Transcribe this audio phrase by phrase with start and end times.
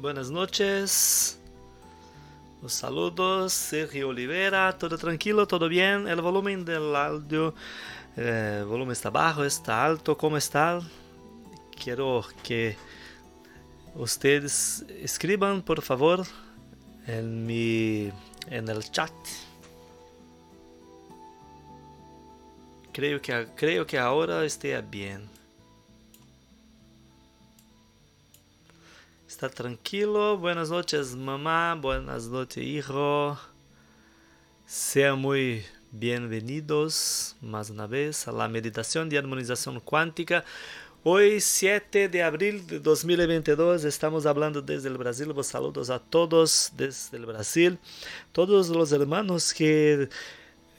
[0.00, 1.38] Buenas noches.
[2.60, 4.76] Los saludos, Sergio Oliveira.
[4.76, 6.06] Todo tranquilo, todo bien.
[6.06, 7.54] El volumen del audio,
[8.14, 10.14] eh, volumen está bajo, está alto.
[10.18, 10.82] ¿Cómo está?
[11.82, 12.76] Quiero que
[13.94, 16.26] ustedes escriban, por favor,
[17.06, 18.12] en mi,
[18.50, 19.12] en el chat.
[22.92, 25.35] Creo que, creo que ahora esté bien.
[29.36, 30.38] Está tranquilo.
[30.38, 31.74] Buenas noches, mamá.
[31.74, 33.38] Buenas noches, hijo.
[34.64, 35.62] Sean muy
[35.92, 40.42] bienvenidos más una vez a la meditación de armonización cuántica.
[41.04, 45.30] Hoy, 7 de abril de 2022, estamos hablando desde el Brasil.
[45.42, 47.78] Saludos a todos desde el Brasil.
[48.32, 50.08] Todos los hermanos que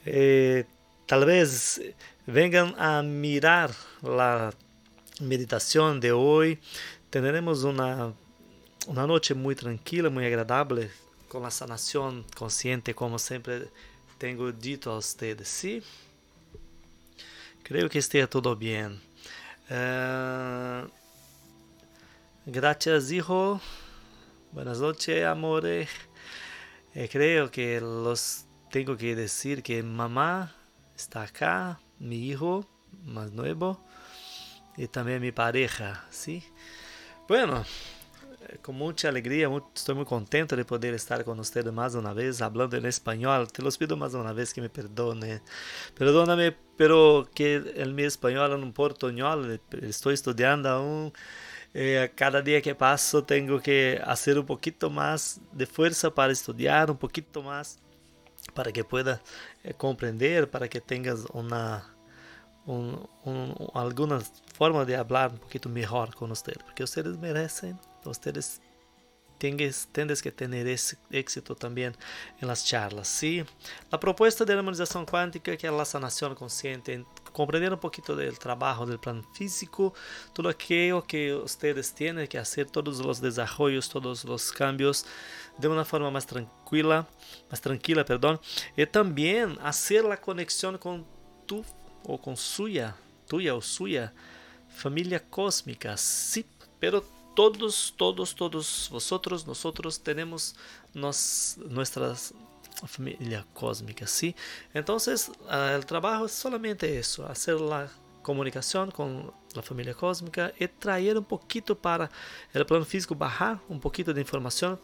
[0.04, 0.64] eh,
[1.06, 1.80] tal vez
[2.26, 3.70] vengan a mirar
[4.02, 4.52] la
[5.20, 6.58] meditación de hoy.
[7.08, 8.14] Tendremos una
[8.88, 10.88] uma noite muito tranquila, muito agradável,
[11.28, 13.68] com a sanação consciente, como sempre
[14.18, 15.46] tenho dito a vocês.
[15.46, 15.82] ¿sí?
[17.62, 18.98] Creio que esteja tudo bem.
[19.70, 20.90] Uh,
[22.46, 23.60] gracias, hijo.
[24.52, 25.90] Buenas noches, amores.
[26.94, 30.54] Eh, creo que los tengo que decir que mamá
[30.96, 32.66] está acá, mi hijo
[33.04, 33.84] más nuevo
[34.78, 36.42] y también mi pareja, ¿sí?
[37.28, 37.66] Bueno,
[38.62, 42.74] com muita alegria, estou muito contente de poder estar com vocês mais uma vez, falando
[42.74, 43.46] em espanhol.
[43.46, 45.40] Te los pido mais uma vez que me perdone.
[45.94, 51.12] Perdóname, pero que el español en un portuñol, estou estudando aún.
[51.74, 56.90] Eh, cada dia que passo tenho que fazer um pouquinho mais de força para estudar,
[56.90, 57.78] um pouquinho mais
[58.54, 59.20] para que pueda
[59.62, 61.84] eh, compreender, para que tenhas uma
[62.66, 64.20] um, um, alguma
[64.54, 67.78] forma de falar um pouquinho melhor com vocês, porque vocês merecem
[68.10, 68.60] ustedes
[69.38, 70.66] tienes que tener
[71.10, 71.96] éxito también
[72.40, 73.08] en las charlas.
[73.08, 73.44] ¿sí?
[73.90, 78.38] La propuesta de la armonización cuántica, que es la sanación consciente, comprender un poquito del
[78.38, 79.94] trabajo del plan físico,
[80.32, 85.06] todo aquello que ustedes tienen que hacer, todos los desarrollos, todos los cambios
[85.56, 87.06] de una forma más tranquila,
[87.50, 88.40] más tranquila, perdón,
[88.76, 91.06] y también hacer la conexión con
[91.46, 91.64] tu
[92.04, 92.96] o con suya,
[93.28, 94.12] tuya o suya
[94.68, 96.46] familia cósmica, sí,
[96.78, 97.04] pero
[97.38, 100.56] todos, todos, todos vosotros, nosotros tenemos
[100.92, 102.12] nos, nuestra
[102.84, 104.06] familia cósmica.
[104.74, 107.88] Entonces, uh, el trabajo es solamente eso, hacer la
[108.22, 112.10] comunicación con la familia cósmica y traer un poquito para
[112.52, 114.80] el plano físico, bajar un poquito de información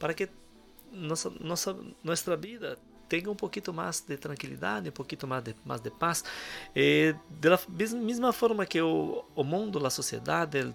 [0.00, 0.28] para que
[0.90, 2.74] nossa, nossa, nuestra vida
[3.06, 6.24] tenga un poquito más de tranquilidad, un poquito más de, más de paz.
[6.74, 7.60] Eh, de la
[8.00, 10.74] misma forma que o, o mundo, la sociedad, el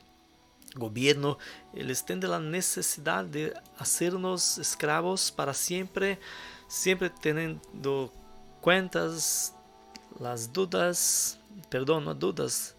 [0.75, 1.37] gobierno,
[1.73, 6.19] eles têm a necessidade de hacernos escravos para sempre,
[6.67, 8.11] sempre tendo
[8.61, 9.55] cuentas,
[10.19, 12.75] las dudas, perdão, não dudas,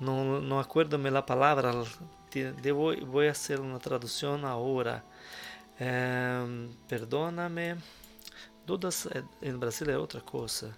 [0.00, 5.04] não, não acuerdo-me a palavra, vou, vou fazer uma tradução agora.
[5.78, 7.76] Eh, perdóname,
[8.64, 9.06] dudas
[9.42, 10.76] em Brasil é outra coisa.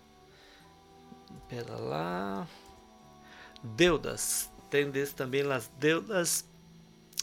[1.49, 2.47] Pera lá.
[3.63, 6.45] Deudas, tendes também las deudas.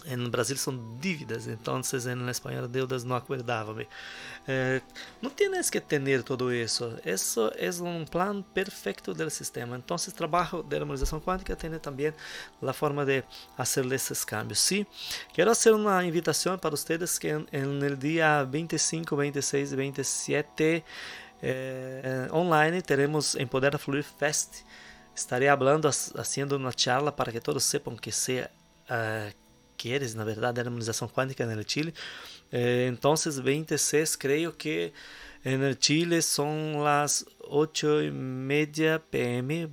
[0.08, 3.88] En Brasil são dívidas, então en español deudas não acordábame.
[4.48, 4.82] Eh,
[5.20, 7.00] não tienes que ter todo isso.
[7.04, 9.78] Isso é um plan perfeito do sistema.
[9.78, 12.14] Então, o trabalho de harmonização quântica tem também
[12.62, 13.24] a forma de
[13.58, 14.60] fazer esses cambios.
[14.60, 14.86] Sí,
[15.34, 20.84] quero fazer uma invitação para vocês que no dia 25, 26 e 27
[21.42, 24.64] eh, online teremos Empodera Fluir Fest
[25.16, 28.52] Estaré hablando, haciendo una charla para que todos sepan que sea
[28.90, 29.32] uh,
[29.76, 31.94] que eres, na verdade, a harmonização quântica no Chile.
[32.52, 34.94] Eh, entonces, 26, creo que
[35.44, 39.70] en Chile son las 8 y media pm,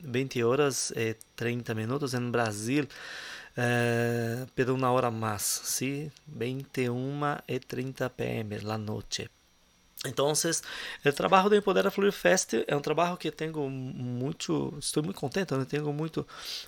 [0.00, 2.14] 20 horas eh, 30 minutos.
[2.14, 2.88] En Brasil,
[3.56, 6.10] eh, una hora más, ¿sí?
[6.26, 9.30] 21 y 30 pm la noche.
[10.06, 10.34] Então,
[11.10, 15.64] o trabalho do Empodera Fluir Fest é um trabalho que muito, estou muito contente, né?
[15.64, 16.26] tenho muito,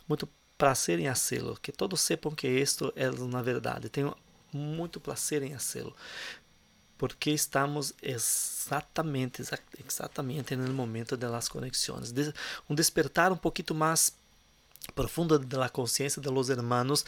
[0.09, 4.15] muito prazer em fazê-lo, que todos sepam que isto é na verdade, tenho
[4.53, 5.95] muito prazer em fazê-lo,
[6.99, 9.43] porque estamos exatamente,
[9.87, 12.13] exatamente no momento das conexões,
[12.69, 14.13] um despertar um pouquinho mais
[14.95, 17.05] profundo da consciência de los hermanos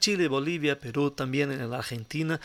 [0.00, 2.40] Chile, Bolivia, Perú, también en la Argentina,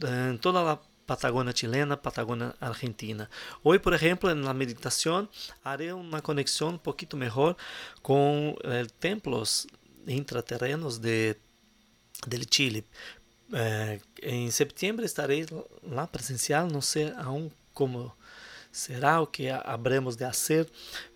[0.00, 3.28] en toda la Patagonia chilena, Patagonia argentina.
[3.62, 5.28] Hoy, por ejemplo, en la meditación
[5.62, 7.56] haré una conexión un poquito mejor
[8.02, 8.56] con
[8.98, 9.66] templos
[10.06, 11.38] intraterrenos de,
[12.26, 12.84] del Chile.
[13.52, 15.46] Eh, en septiembre estaré
[15.82, 18.16] lá presencial, no sé aún cómo
[18.70, 20.70] será o que habremos de hacer,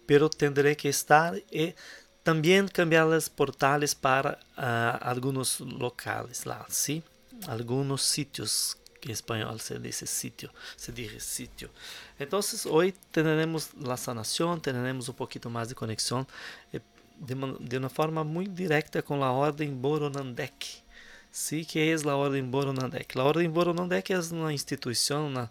[0.07, 1.75] pero tendré que estar y
[2.23, 7.03] también cambiar los portales para uh, algunos locales ¿sí?
[7.47, 11.71] Algunos sitios que en español se dice sitio, se dice sitio.
[12.19, 16.27] Entonces hoy tenemos la sanación, tenemos un poquito más de conexión
[16.73, 16.81] eh,
[17.19, 20.89] de, de una forma muy directa con la orden Boronandek.
[21.31, 23.15] Sí, que es la orden Boronandek.
[23.15, 25.51] La orden Boronandek es una institución, una,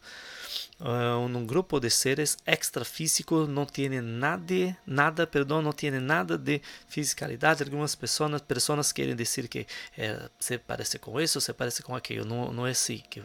[0.80, 6.62] uh, um grupo de seres extrafísicos, não tem nada, nada, perdão, não tem nada de
[6.88, 7.64] fisicalidade.
[7.64, 12.26] Algumas pessoas, pessoas querem dizer que é, se parece com isso, se parece com aquilo.
[12.26, 13.22] Não, não é assim, que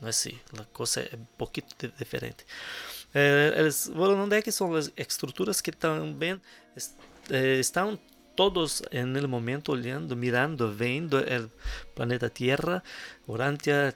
[0.00, 0.38] não é assim.
[0.58, 1.66] A coisa é um pouquinho
[1.98, 2.44] diferente.
[3.14, 6.40] É, eles, não é que são as estruturas que também
[7.30, 7.98] é, estão
[8.38, 11.50] todos en el momento olhando, mirando, viendo el
[11.96, 12.84] planeta Tierra,
[13.26, 13.92] Urantia,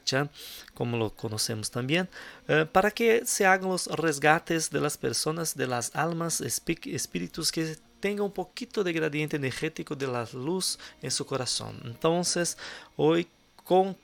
[0.75, 2.09] como lo conocemos también,
[2.49, 7.77] eh, para que se hagan los resgates de las personas, de las almas, espíritus que
[8.01, 11.81] tengan un poquito de gradiente energético de la luz en su corazón.
[11.85, 12.59] Entonces,
[12.97, 13.29] hoy
[13.63, 13.97] con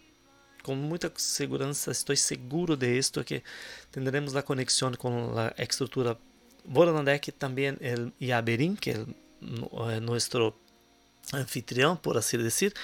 [0.69, 3.43] con mucha segurança, estou seguro de esto, que
[3.91, 6.19] tendremos la conexión con la estructura
[6.67, 9.07] Voronandek, también el Yaberin, que el
[10.03, 10.55] nuestro
[11.33, 12.75] anfitrião, por assim dizer.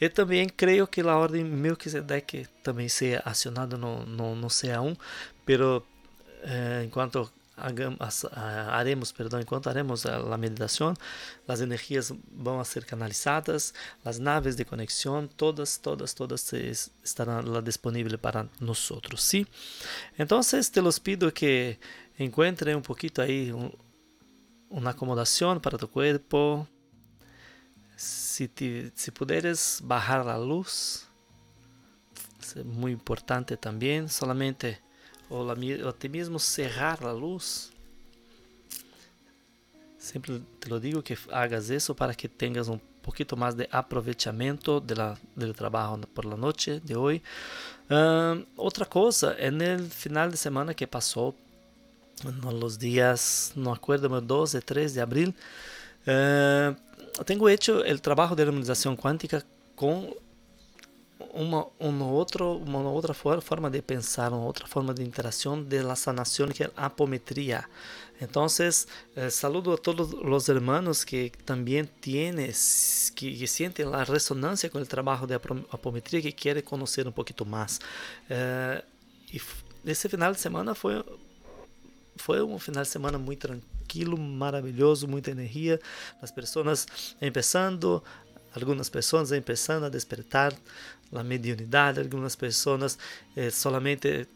[0.00, 4.96] E também creio que a ordem Melquisedeque também seja acionada no, no, no CA1,
[5.44, 5.86] pero
[6.44, 8.24] eh, enquanto hagamos,
[8.70, 10.94] haremos, perdão, enquanto haremos a, meditação,
[11.46, 13.72] as energias vão ser canalizadas,
[14.04, 16.52] as naves de conexão, todas, todas, todas
[17.02, 19.46] estarão disponíveis para nós outros, ¿sí?
[20.18, 21.78] Então, te los pido que
[22.18, 26.66] encontrem um pouquinho aí um, acomodación para tu cuerpo.
[27.96, 31.08] Si, te, puderes bajar la luz,
[32.40, 34.08] es muy importante también.
[34.08, 34.83] Solamente
[35.28, 35.54] o, la,
[35.86, 37.70] o ti mismo cerrar la luz.
[39.98, 44.80] Sempre te lo digo que hagas isso para que tengas um pouquinho mais de aproveitamento
[44.80, 47.22] del trabalho por la noite de hoje.
[47.90, 51.34] Uh, outra coisa, é no final de semana que passou,
[52.22, 55.34] los días, no acuerdo, 12, 3 de abril,
[56.06, 56.74] eh,
[57.24, 59.42] tengo hecho el trabajo de armonización cuántica
[59.74, 60.10] con
[61.32, 65.96] uma, uma, outro, uma outra forma de pensar, uma outra forma de interação de la
[65.96, 67.64] sanación que é a apometría.
[68.20, 72.52] Entonces, eh, saludo a todos los hermanos que también tienen,
[73.14, 77.44] que, que, sienten la resonancia con el trabajo de apometría, que quieren conocer un poquito
[77.44, 77.80] más.
[78.28, 78.82] Eh,
[79.32, 79.40] y
[79.84, 81.04] ese final de semana fue
[82.16, 85.80] foi um final de semana muito tranquilo, maravilhoso, muita energia,
[86.22, 86.86] as pessoas
[87.18, 88.02] começando,
[88.54, 90.54] algumas pessoas começando a despertar
[91.18, 92.98] a mediunidade, algumas pessoas
[93.36, 94.26] eh, solamente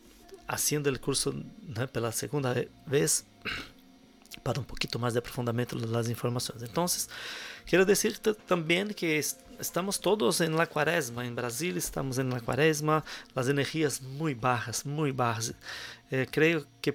[0.49, 1.44] fazendo o curso
[1.92, 3.25] pela segunda vez
[4.42, 6.62] para um pouquinho mais de aprofundamento das informações.
[6.62, 6.87] Então,
[7.66, 9.20] quero dizer também que
[9.61, 13.04] estamos todos em la quaresma, em Brasil estamos em la quaresma,
[13.35, 14.00] as energias
[14.40, 15.54] baixas, muito baixas.
[16.11, 16.94] Eh, creio que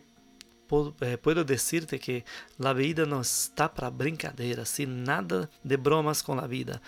[1.01, 2.25] eh, puedo decirte que
[2.57, 6.81] la vida no está para brincadeira, sin nada de bromas con la vida.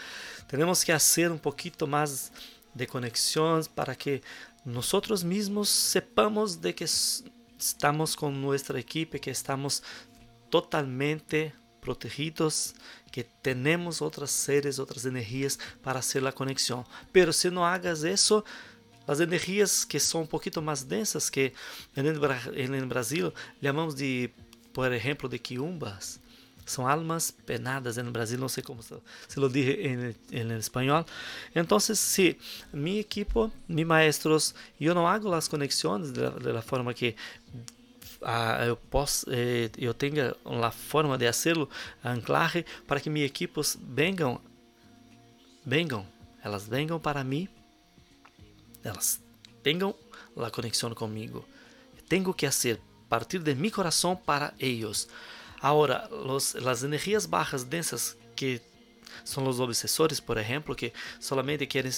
[0.47, 2.31] Tenemos que hacer un poquito más
[2.75, 4.21] de conexiones para que
[4.63, 6.85] nosotros mismos sepamos de que
[7.57, 9.81] estamos con nuestra equipe, que estamos
[10.49, 12.75] totalmente protegidos,
[13.11, 16.83] que tenemos otros seres, otras energías para hacer la conexión.
[17.11, 18.43] Pero si no hagas eso,
[19.07, 21.53] as energias que são um pouquinho mais densas, que
[21.95, 24.31] no Brasil chamamos de,
[24.73, 26.19] por exemplo, de quiumbas,
[26.65, 28.95] são almas penadas no Brasil, não sei como se,
[29.37, 29.73] lo dije
[30.31, 31.05] em, espanhol.
[31.55, 32.37] Então, se
[32.73, 37.15] mi equipo, mis maestros, eu não hago as conexões da forma que
[38.21, 41.69] ah, eu posso, eh, eu tenha a forma de hacerlo,
[42.03, 44.41] anclaje, para que meus equipos venham,
[45.65, 46.05] venham,
[46.43, 47.47] elas venham para mim
[48.85, 49.19] elas
[49.63, 49.95] tenham
[50.37, 51.43] a conexão comigo.
[52.07, 52.79] tengo que hacer
[53.09, 55.09] partir de mi corazón para ellos.
[55.61, 58.61] Ahora, los, las energías bajas densas que
[59.23, 61.91] son los obsesores, por ejemplo, que solamente quieren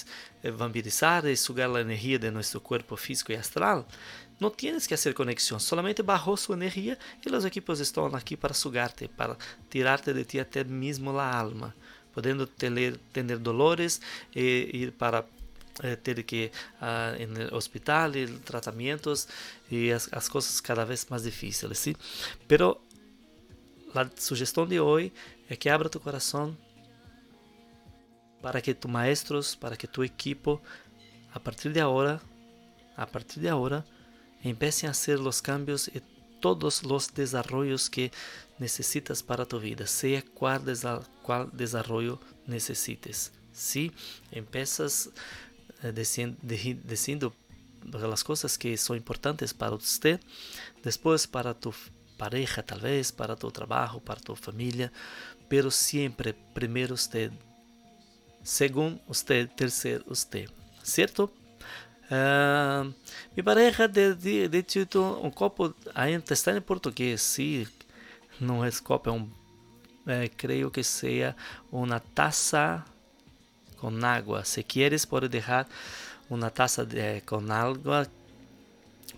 [0.44, 3.86] eh, vampirizar y sugar la energía de nuestro cuerpo físico y astral.
[4.40, 8.54] No tienes que hacer conexión, solamente bajó su energía y los equipos están aquí para
[8.54, 9.36] sugarte, para
[9.68, 11.74] tirarte de ti até mismo la alma,
[12.14, 14.02] podendo tener dolores
[14.34, 15.26] e ir para
[15.84, 16.52] eh, ter que
[16.82, 19.28] uh, en el hospital y tratamientos
[19.70, 21.96] y as, as cosas cada vez más difíciles, ¿sí?
[22.48, 22.82] Pero
[23.94, 25.14] la sugestão de hoje
[25.50, 26.56] é que abra tu coração
[28.42, 30.62] para que tu maestros, para que tu equipo,
[31.34, 32.22] a partir de agora,
[32.96, 33.86] a partir de agora,
[34.44, 36.02] empecem a hacer os cambios e
[36.40, 38.12] todos os desenvolvimentos que
[38.60, 43.32] necessitas para tu vida, seja qual, desa qual desenvolvimento necessites.
[43.52, 43.92] Si
[44.32, 45.10] empiezas
[45.84, 47.34] eh, diciendo
[48.14, 50.20] as coisas que são importantes para você,
[50.84, 51.74] depois para tu
[52.18, 54.92] pareja, tal vez, para tu trabajo, para tu familia,
[55.48, 57.32] pero siempre primero usted,
[58.44, 60.50] según usted, tercero usted,
[60.84, 61.32] ¿cierto?
[62.10, 62.94] Uh,
[63.36, 67.68] mi pareja de, de, de título, um copo ainda está em português, sim,
[68.40, 69.30] não é copo, é um,
[70.06, 71.36] é, creio que seja
[71.72, 72.84] uma taça
[73.78, 74.46] com água.
[74.46, 75.68] Se quieres, pode deixar
[76.30, 78.08] uma taça de, com água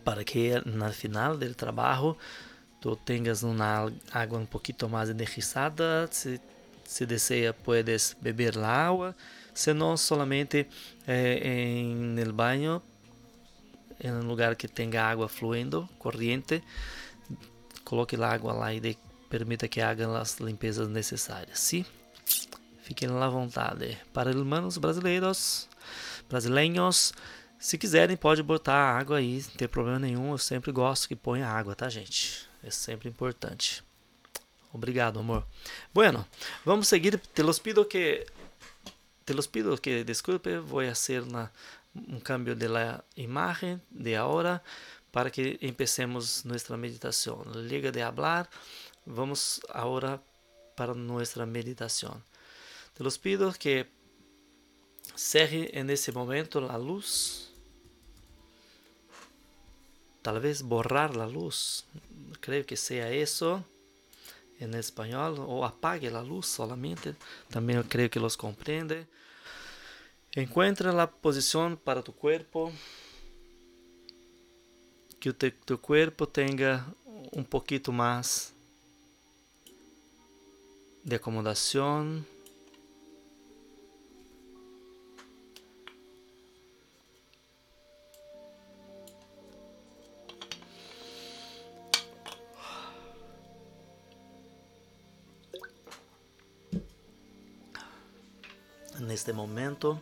[0.03, 2.17] para que no final do trabalho
[2.79, 6.39] tú tengas una agua un poquito más energizada, si,
[6.83, 9.15] si desea puedes beber la agua,
[9.53, 10.69] si no solamente
[11.07, 12.81] eh, en el baño,
[13.99, 16.63] en un lugar que tenga agua fluyendo, corriente,
[17.83, 18.97] coloque la agua lá de,
[19.29, 21.85] permita que hagan as limpezas necessárias, sim?
[22.81, 23.97] Fiquem à vontade.
[24.11, 25.69] Para irmãos brasileiros,
[26.27, 27.13] brasileiros,
[27.59, 31.47] se quiserem pode botar água aí, não tem problema nenhum, eu sempre gosto que ponha
[31.47, 32.48] água, tá gente?
[32.63, 33.83] É sempre importante.
[34.71, 35.45] Obrigado, amor.
[35.93, 36.27] Bueno,
[36.63, 37.17] vamos seguir.
[37.17, 38.25] Te los pido que
[39.29, 41.51] te los pido que disculpe, voy a hacer una,
[41.93, 44.63] un cambio de la imagen de ahora
[45.11, 47.67] para que empecemos nuestra meditación.
[47.67, 48.49] Liga de hablar,
[49.05, 50.19] vamos ahora
[50.75, 52.23] para nuestra meditación.
[52.95, 53.87] Te los pido que
[55.13, 57.48] cerre en ese momento la luz.
[60.21, 61.85] Tal vez borrar la luz
[62.41, 63.63] creio que seja isso
[64.59, 67.15] em espanhol, ou apague a luz solamente,
[67.49, 69.07] também eu creio que los compreende.
[70.35, 72.73] Encuentra a posição para tu corpo,
[75.19, 76.85] que tu corpo tenha
[77.33, 78.53] um pouquinho mais
[81.03, 82.23] de acomodação.
[99.09, 99.99] Neste momento.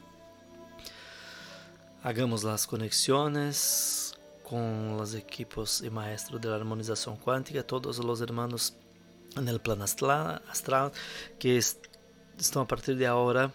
[2.03, 8.75] Hagamos as conexões com os equipos e maestros de harmonização quântica, todos os hermanos
[9.35, 10.91] no plano astral,
[11.39, 11.57] que
[12.37, 13.51] estão a partir de agora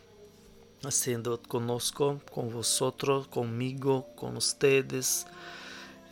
[0.90, 5.26] sendo conosco, com vosotros, comigo, com vocês,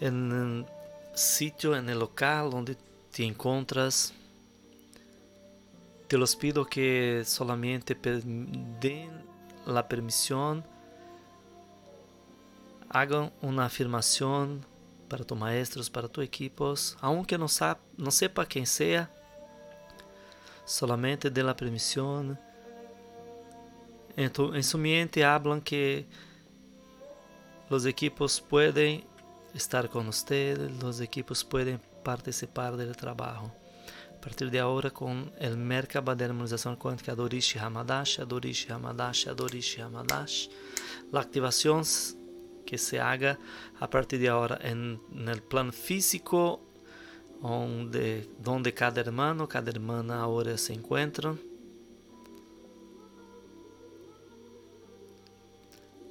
[0.01, 0.67] em
[1.15, 2.77] sítio, em local onde
[3.11, 4.13] te encontras.
[6.09, 9.30] Te los pido que solamente den
[9.71, 10.65] la permisión,
[12.89, 14.67] hagan una afirmación
[15.09, 17.47] para tus maestros, para tus equipos, aunque no,
[17.97, 19.11] no sepa quién sea,
[20.65, 22.39] solamente den la permisión.
[24.17, 26.07] En, tu, en su mente hablan que
[27.69, 29.05] los equipos pueden
[29.55, 33.53] estar con ustedes, los equipos pueden participar del trabajo.
[34.21, 39.81] A partir de agora, com o Merkaba de harmonização quântica Dorishi Hamadash, Dorishi Hamadash, Dorishi
[39.81, 40.51] Hamadash,
[41.11, 41.81] a ativação
[42.67, 43.39] que se haga
[43.81, 46.61] a partir de agora no plano físico,
[47.43, 51.39] onde, onde cada hermano, cada hermana agora se encontram.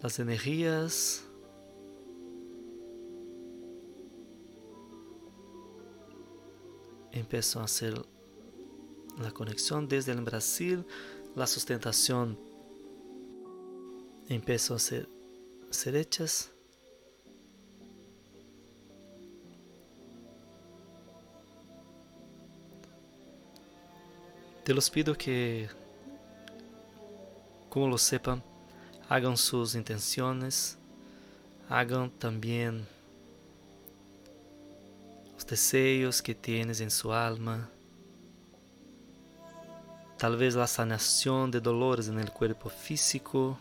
[0.01, 1.28] As energias
[7.19, 7.93] empezó a hacer
[9.19, 10.85] la conexión desde el Brasil,
[11.35, 12.37] la sustentación
[14.29, 15.07] empezó a ser,
[15.69, 16.51] ser hechas.
[24.63, 25.67] Te los pido que,
[27.69, 28.43] como lo sepan,
[29.09, 30.77] hagan sus intenciones,
[31.69, 32.85] hagan también
[35.49, 37.69] deseos que tienes en su alma,
[40.17, 43.57] tal vez la sanación de dolores en el cuerpo físico,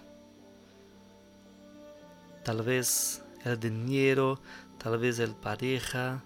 [2.44, 4.40] tal vez el dinero,
[4.76, 6.22] tal vez el pareja,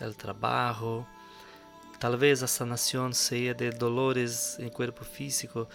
[0.00, 1.06] el trabajo,
[2.00, 5.68] tal vez la sanación sea de dolores en el cuerpo físico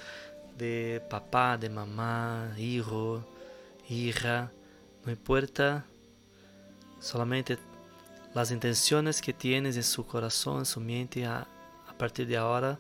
[0.58, 3.24] de papá, de mamá, hijo,
[3.88, 4.52] hija,
[5.06, 5.86] no importa,
[7.00, 7.58] solamente
[8.34, 11.48] las intenciones que tienes en su corazón, en su mente, a,
[11.88, 12.80] a partir de ahora,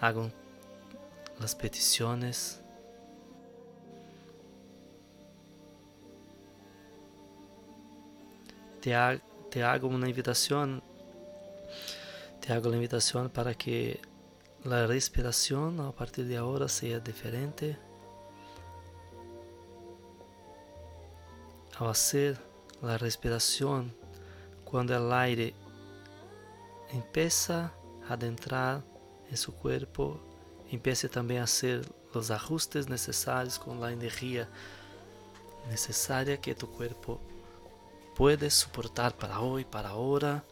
[0.00, 0.32] hagan
[1.38, 2.60] las peticiones.
[8.80, 10.82] Te, ha, te hago una invitación,
[12.40, 14.00] te hago la invitación para que
[14.64, 17.78] la respiración a partir de ahora sea diferente.
[21.78, 22.49] Ao hacer
[22.82, 23.94] la respiración,
[24.64, 25.54] cuando el aire
[26.92, 27.72] empieza
[28.08, 28.82] a adentrar
[29.30, 30.20] en su cuerpo,
[30.70, 34.48] empiece también a hacer los ajustes necesarios con la energía
[35.68, 37.20] necesaria que tu cuerpo
[38.16, 40.44] puede soportar para hoy, para ahora.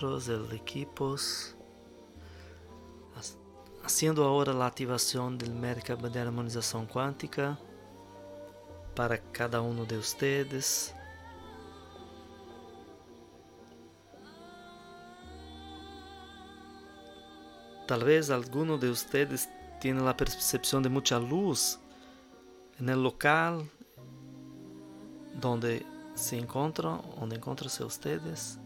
[0.00, 1.54] Los equipos,
[3.84, 7.58] haciendo ahora la activación del mercado de armonización cuántica
[8.94, 10.94] para cada uno de ustedes.
[17.86, 19.48] Tal vez alguno de ustedes
[19.80, 21.78] tiene la percepción de mucha luz
[22.78, 23.70] en el local
[25.40, 28.58] donde se encontram, onde encontram-se ustedes.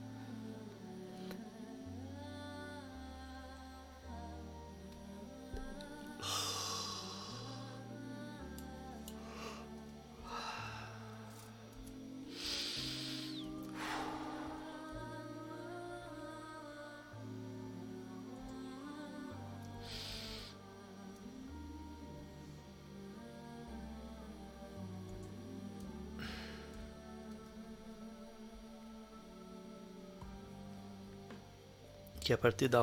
[32.40, 32.78] A partir de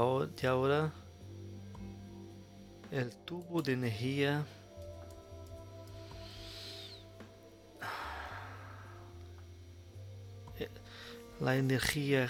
[0.47, 0.93] ahora
[2.91, 4.45] el tubo de energía
[11.39, 12.29] la energía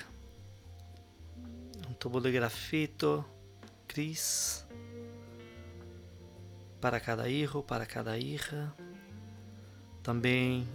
[1.89, 3.25] un tubo de grafito
[3.89, 4.65] gris
[6.79, 8.73] para cada hijo, para cada hija.
[10.01, 10.65] Também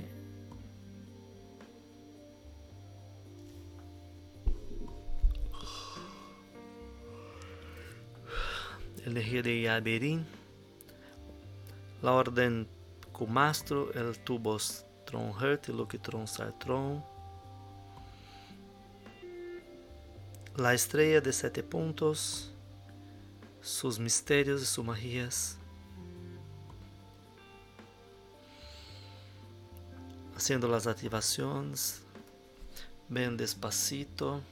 [9.05, 10.27] energía de Yaberin,
[12.03, 12.69] la orden
[13.13, 17.05] Kumastro, el tubos Tron Hurt y Loquitron Sartron,
[20.57, 22.53] la estrella de sete puntos,
[23.61, 25.59] sus misterios y sus magias,
[30.37, 32.03] haciendo las activaciones,
[33.09, 34.43] bien despacito.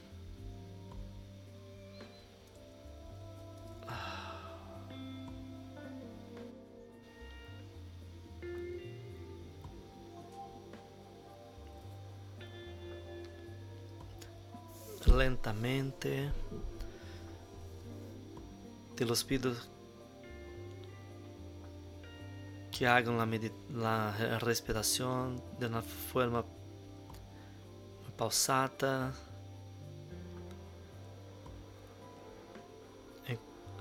[15.41, 16.31] Lentamente.
[18.95, 19.53] Te los pido
[22.71, 23.25] que hagan la,
[23.69, 26.45] la respiración de una forma
[28.17, 29.13] pausada.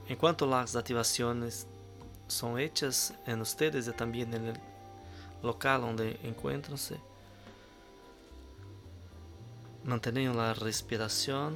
[0.09, 1.68] Enquanto las activaciones
[2.27, 4.61] son hechas en ustedes y también en el
[5.42, 6.99] local donde encuentran-se,
[9.83, 11.55] Mantenham a respiração.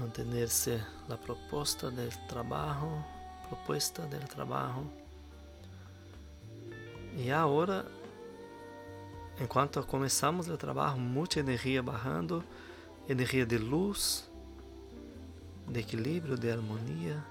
[0.00, 3.04] Mantenerse la propuesta del trabajo,
[3.48, 4.84] propuesta del trabajo.
[7.16, 7.84] Y ahora
[9.38, 12.42] enquanto começamos o trabalho, muita energia bajando,
[13.08, 14.28] energia de luz,
[15.68, 17.24] de equilíbrio, de harmonia.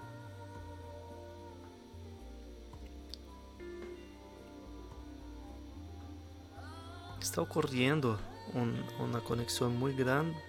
[7.20, 8.18] Está ocorrendo
[8.56, 10.49] um, uma conexão muito grande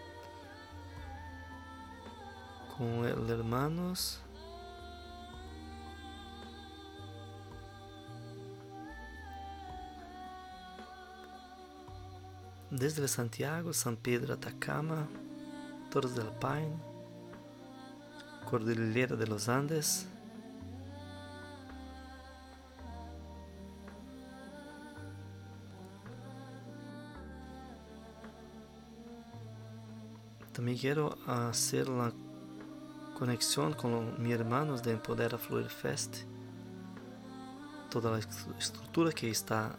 [2.81, 4.23] com os hermanos.
[12.71, 15.07] Desde Santiago, San Pedro Atacama,
[15.91, 16.75] Torres del Paine,
[18.49, 20.09] Cordillera de los Andes,
[30.53, 32.13] Também quero fazer a
[33.21, 36.25] conexão com meus irmãos de Empodera Fluir Fest.
[37.91, 38.19] Toda a
[38.59, 39.79] estrutura que está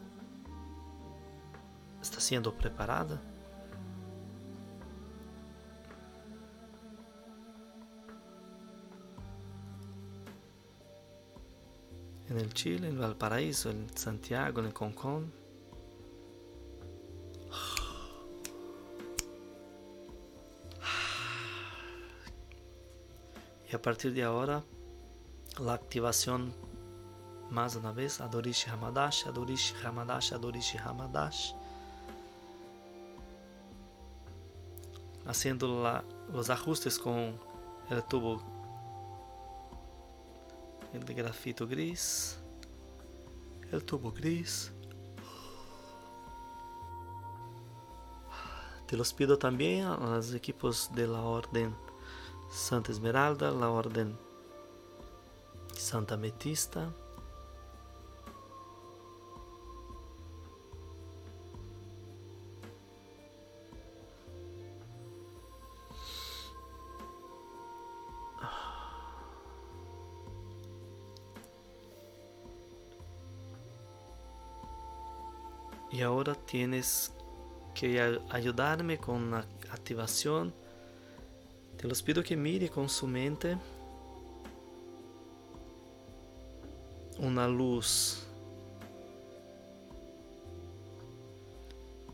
[2.00, 3.20] está sendo preparada.
[12.30, 15.41] En el Chile, en Valparaíso, en Santiago, en Concón.
[23.82, 24.64] Partir de agora,
[25.58, 26.54] a ativação
[27.50, 31.56] mais uma vez, Adorishi Hamadash, Adorishi Hamadash, Adorishi Hamadash.
[35.26, 37.34] Haciendo los ajustes con
[37.90, 38.42] el tubo
[40.94, 42.38] de grafito gris,
[43.72, 44.72] el tubo gris.
[48.86, 51.74] Te los pido también a los equipos de la orden
[52.52, 54.18] Santa Esmeralda, la Orden
[55.74, 56.94] Santa Metista.
[75.90, 77.14] Y ahora tienes
[77.74, 79.40] que ayudarme con la
[79.72, 80.54] activación
[81.82, 83.58] Te los pido que mire com su mente
[87.18, 88.24] uma luz,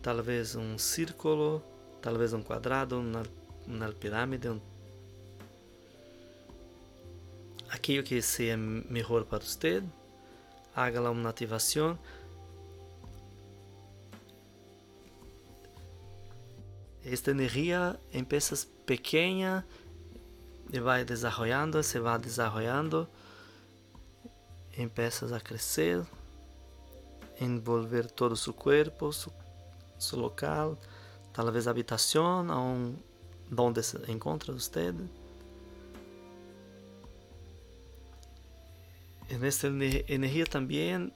[0.01, 1.62] talvez um círculo,
[2.01, 3.23] talvez um quadrado, uma,
[3.91, 4.62] pirâmide, um...
[7.69, 9.84] aquilo que seja melhor para você,
[10.73, 11.99] haga uma ativação.
[17.09, 18.53] Esta energia empieza
[18.85, 19.65] pequeña
[20.73, 23.07] y va desarrollando, se va desarrollando,
[24.73, 26.03] empiezas a crecer,
[27.37, 29.31] envolver todo su cuerpo, su,
[29.97, 30.77] su local,
[31.31, 33.01] tal vez habitación, aún
[33.49, 34.93] donde se encuentra usted.
[39.29, 41.13] En esta energía también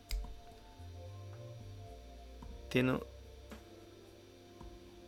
[2.70, 2.98] tiene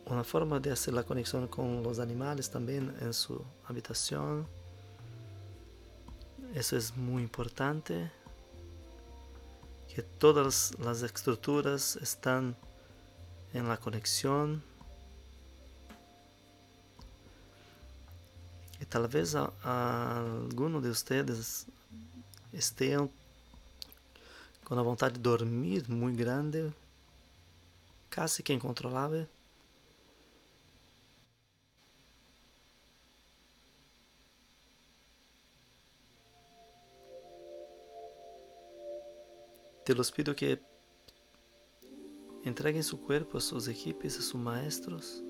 [0.06, 4.46] uma forma de fazer a conexão com os animais também em sua habitação.
[6.54, 8.10] Isso é muito importante.
[9.88, 12.54] Que todas as estruturas estão
[13.54, 14.60] em la conexão.
[18.80, 21.66] E talvez a, a, de vocês
[22.52, 23.08] estejam
[24.64, 26.72] com a vontade de dormir muito grande,
[28.12, 29.26] quase que incontrolável.
[39.84, 40.58] Te los pido que
[42.42, 45.22] entreguen su cuerpo a sus equipos, a sus maestros,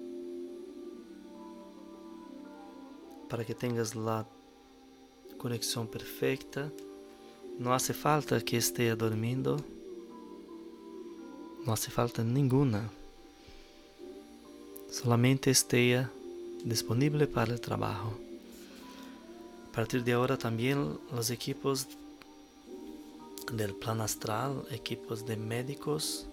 [3.28, 4.24] para que tengas la
[5.38, 6.70] conexión perfecta.
[7.58, 9.56] No hace falta que esté dormindo,
[11.66, 12.88] no hace falta ninguna.
[14.88, 16.06] Solamente esté
[16.64, 18.14] disponible para el trabajo.
[19.68, 21.88] A partir de ahora también los equipos
[23.52, 26.26] del plan astral, equipos de médicos.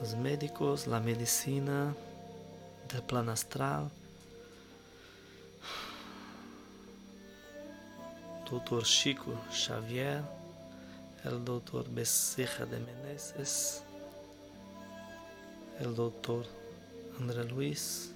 [0.00, 1.94] Los médicos, la medicina
[2.92, 3.90] del plan astral.
[8.48, 10.22] Doutor Chico Xavier,
[11.24, 13.82] el doutor Becerra de Menezes,
[15.80, 16.46] el doutor
[17.18, 18.12] André Luiz,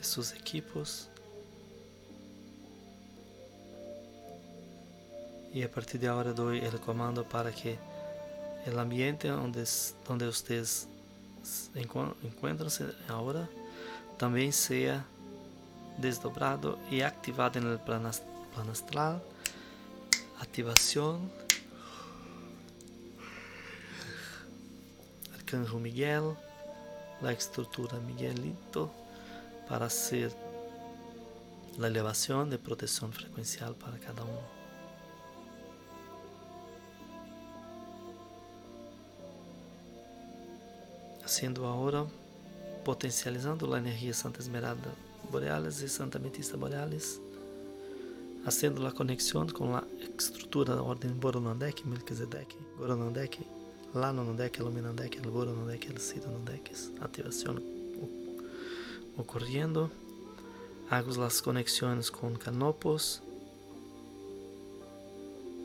[0.00, 1.08] sus equipos.
[5.52, 7.78] Y a partir de ahora doy el comando para que
[8.66, 9.64] el ambiente donde,
[10.06, 10.86] donde ustedes
[11.74, 12.70] encuentran
[13.08, 13.48] ahora
[14.18, 15.04] también sea
[15.98, 19.22] desdobrado y activado en el plan astral.
[20.40, 21.30] Activación.
[25.34, 26.34] Arcángel Miguel,
[27.20, 28.99] la estructura Miguelito
[29.70, 30.32] para hacer
[31.78, 34.60] la elevación de protección frecuencial para cada uno.
[41.24, 42.04] Haciendo ahora,
[42.84, 44.90] potencializando la energía Santa Esmeralda
[45.30, 47.20] Boreales y Santa Metista Boreales,
[48.44, 49.84] haciendo la conexión con la
[50.18, 53.38] estructura de orden Boronandek, Melquisedec, Goronandek,
[53.94, 57.79] Lanonandek, Luminandek, el Sironandek, activación
[59.20, 59.90] ocurriendo.
[60.90, 63.22] Hago las conexiones con Canopos,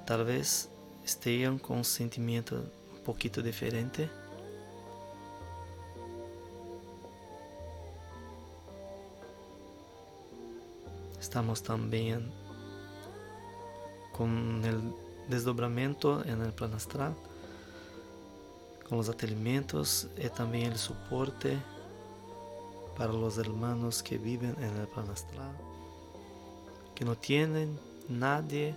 [0.05, 0.69] tal vez
[1.03, 2.63] estén con sentimiento
[3.07, 4.09] poquito diferente.
[11.17, 12.29] Estamos también
[14.11, 14.93] con el
[15.29, 17.15] desdobramento en el plan astral,
[18.89, 21.57] con los atelimentos y también el soporte
[22.97, 25.55] para los hermanos que viven en el plan astral,
[26.93, 27.79] que no tienen
[28.09, 28.75] nadie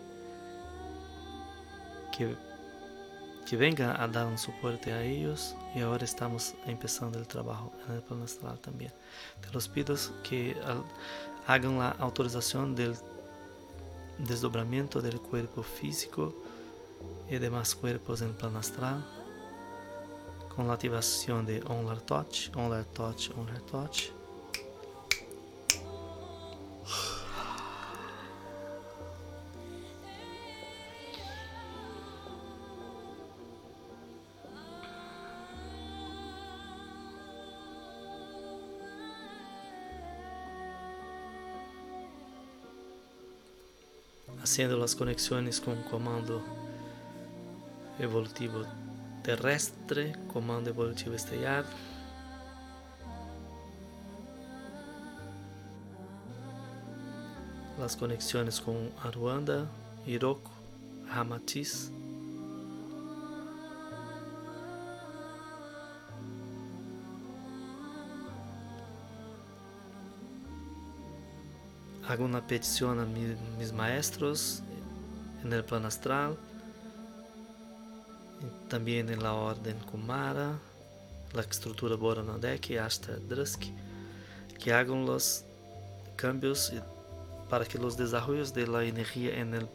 [2.16, 2.36] que,
[3.46, 7.94] que venga a dar un soporte a ellos y ahora estamos empezando el trabajo en
[7.96, 8.92] el plan astral también.
[9.40, 10.56] Te los pido que
[11.46, 12.94] hagan la autorización del
[14.18, 16.34] desdobramiento del cuerpo físico
[17.28, 19.02] y demás cuerpos en el plan astral
[20.60, 24.19] com a ativação de On Touch, On Touch, On Touch.
[44.50, 46.42] Haciendo as conexões com o comando
[48.00, 48.66] evolutivo
[49.22, 51.64] terrestre, comando evolutivo estelar.
[57.78, 59.70] Las conexiones con Aruanda,
[60.04, 60.50] Iroko,
[61.08, 61.92] Hamatis.
[72.10, 74.64] Hago una petición a mis maestros
[75.44, 76.36] en el plano astral
[78.68, 80.58] também na ordem Kumara,
[81.32, 83.62] a estrutura Boronodek hasta Drusk,
[84.58, 85.44] que hagam os
[86.16, 86.72] cambios
[87.48, 89.68] para que os desarrollos de la energía en el,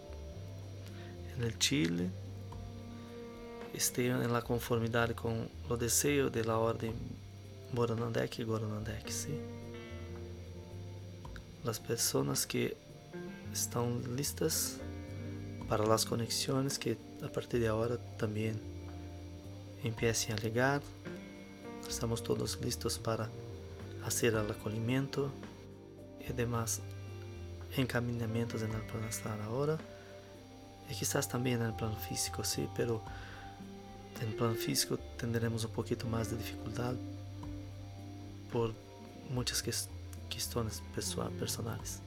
[1.38, 2.12] en el Chile
[3.74, 6.94] estejam em conformidade com o desejo de la ordem
[7.72, 9.40] Boronodek e Goronodek, ¿sí?
[11.68, 12.78] As pessoas que
[13.52, 14.80] estão listas
[15.68, 18.54] para as conexões que a partir de agora também
[19.84, 20.80] empiecem a ligar.
[21.90, 23.32] Estamos todos listos para
[24.04, 25.32] fazer o acolhimento
[26.20, 26.82] e demais
[27.76, 29.80] encaminhamentos no plano astral agora.
[30.88, 33.02] E quizás também no plano físico, sim, pero
[34.22, 37.00] no plano físico teremos um pouquinho mais de dificuldade
[38.52, 38.72] por
[39.32, 39.95] muchas cuestiones
[41.38, 42.02] personales.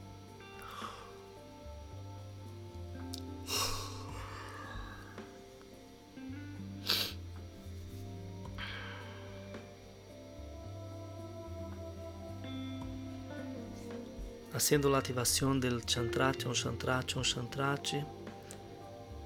[14.54, 18.04] Haciendo la ativação del chantrate, um chantrate, um chantrate,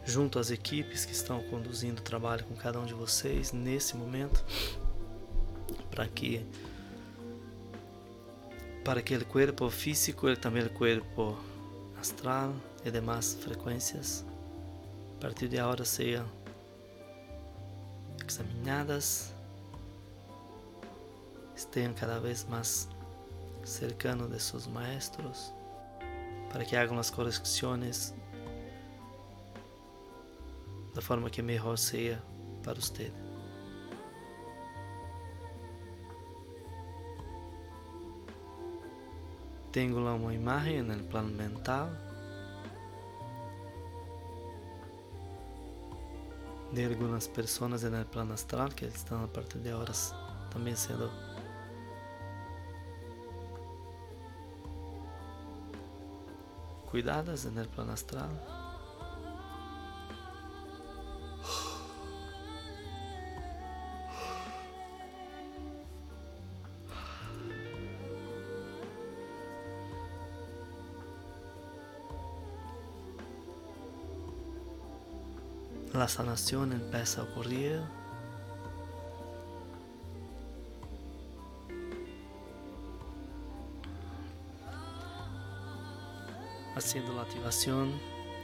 [0.04, 4.44] junto às equipes que estão conduzindo o trabalho com cada um de vocês nesse momento,
[5.90, 6.44] para que
[8.84, 11.38] para que o corpo físico e também o corpo
[12.00, 12.54] astral
[12.84, 14.24] e demais frequências
[15.16, 16.26] a partir de agora sejam
[18.26, 19.32] examinadas,
[21.54, 22.88] estejam cada vez mais
[23.64, 25.52] cercano de seus maestros
[26.50, 28.12] para que hagam as correções
[30.92, 32.20] da forma que melhor seja
[32.62, 33.12] para você.
[39.72, 41.88] Tenho lá uma imagem no plano mental
[46.72, 50.14] de algumas pessoas no plano astral que estão a partir de horas
[50.50, 51.10] também sendo
[56.90, 58.61] cuidadas el plano astral.
[76.12, 77.80] Sanación empieza a ocurrir.
[86.76, 87.98] Haciendo la activación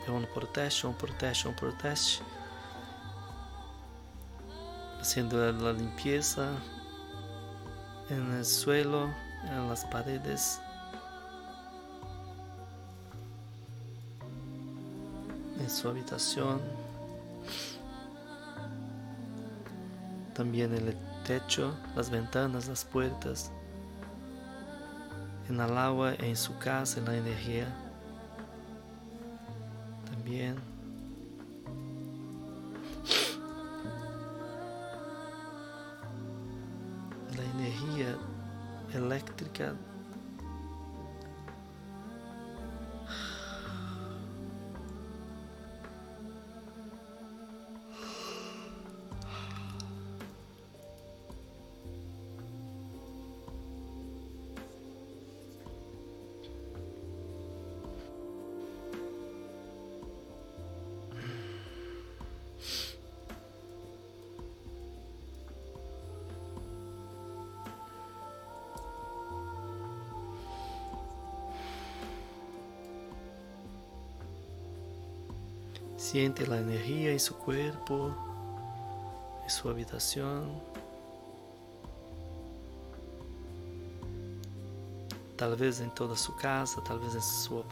[0.07, 2.25] de un por teste, un por teste, un por teste,
[4.99, 6.49] haciendo la limpieza
[8.09, 9.11] en el suelo,
[9.45, 10.59] en las paredes.
[15.61, 16.63] En su habitación,
[20.39, 23.51] también el techo, las ventanas, las puertas,
[25.49, 27.67] en el agua, en su casa, en la energía.
[75.99, 78.15] Siente la energía en su cuerpo,
[79.43, 80.63] en su habitación.
[85.37, 87.65] Tal vez en toda su casa, tal vez en su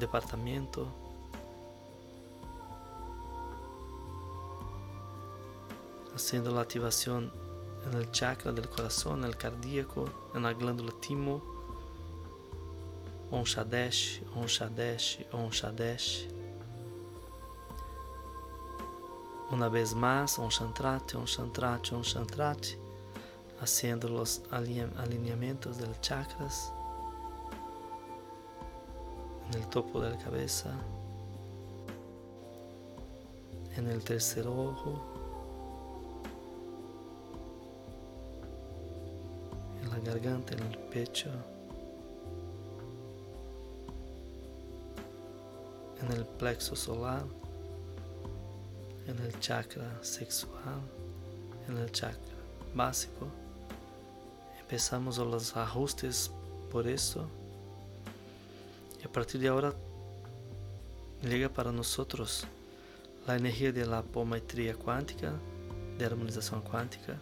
[0.00, 0.88] departamento.
[6.14, 7.30] Haciendo la activación
[7.86, 11.42] en el chakra del corazón, en el cardíaco, en la glándula timo.
[13.30, 16.33] Om Shadesh, Om Shadesh, Om Shadesh.
[19.54, 22.76] Una vez más, un chantrate, un chantrate, un chantrate,
[23.60, 26.72] haciendo los alineamientos de los chakras
[29.46, 30.72] en el topo de la cabeza,
[33.76, 35.00] en el tercer ojo,
[39.80, 41.30] en la garganta, en el pecho,
[46.02, 47.43] en el plexo solar.
[49.06, 50.80] En el chakra sexual,
[51.68, 52.34] en el chakra
[52.74, 53.28] básico.
[54.60, 56.30] Empezamos los ajustes
[56.70, 57.26] por eso.
[59.00, 59.72] Y a partir de ahora
[61.22, 62.46] llega para nosotros
[63.26, 65.32] la energía de la apometría cuántica,
[65.98, 67.16] de armonización cuántica,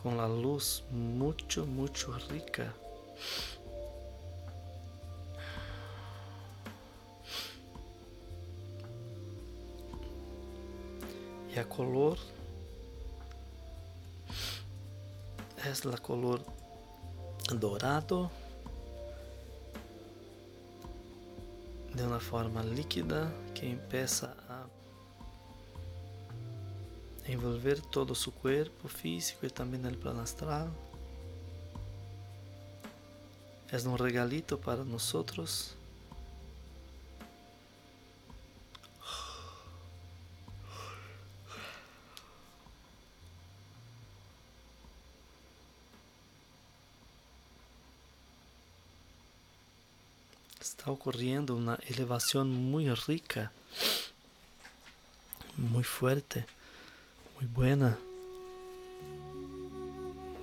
[0.00, 2.72] con la luz mucho, mucho rica
[11.58, 12.18] a color.
[15.64, 16.42] Es la color
[17.54, 18.30] dorado.
[21.94, 24.66] De una forma líquida que empieza a
[27.26, 30.70] envolver todo su cuerpo físico y también el plano astral.
[33.70, 35.77] Es un regalito para nosotros.
[50.88, 53.52] Está ocurriendo una elevación muy rica,
[55.58, 56.46] muy fuerte,
[57.36, 57.98] muy buena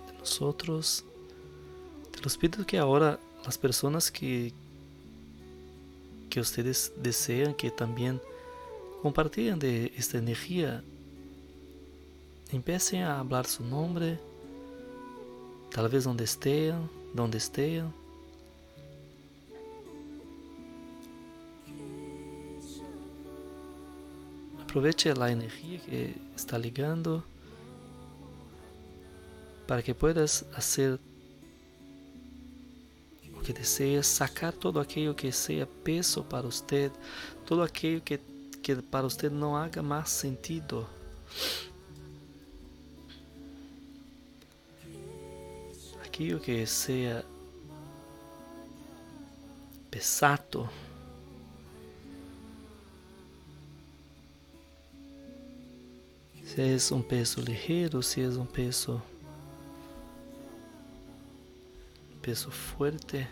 [0.05, 1.03] de nosotros
[2.21, 4.53] los pido que ahora las personas que,
[6.29, 8.21] que ustedes desean que también
[9.01, 10.83] compartan de esta energía,
[12.51, 14.19] empiecen a hablar su nombre,
[15.71, 18.04] tal vez donde estén, donde estén.
[24.75, 27.23] Aproveche la energía que está ligando
[29.65, 30.99] para que puedas hacer
[33.45, 36.91] que deseja sacar todo aquello que sea peso para usted,
[37.45, 38.19] todo aquello que,
[38.61, 40.85] que para usted no haga más sentido.
[46.05, 47.23] Aquello que sea
[49.89, 50.69] pesado.
[56.55, 59.01] Se é um peso ligeiro, se é um peso
[62.21, 63.27] peso fuerte.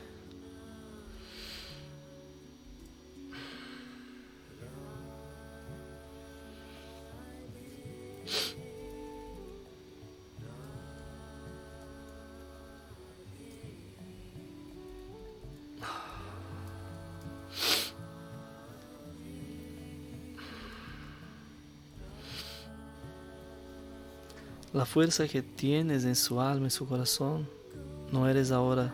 [24.74, 27.48] La fuerza que tienes en su alma, en su corazón,
[28.12, 28.92] não eres agora